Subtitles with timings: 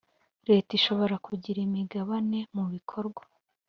[0.49, 3.23] Leta ishobora kugira imigabane mu bikorwa